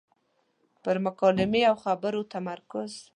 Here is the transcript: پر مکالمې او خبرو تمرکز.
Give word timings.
پر 0.83 0.95
مکالمې 1.05 1.61
او 1.69 1.75
خبرو 1.85 2.21
تمرکز. 2.33 2.91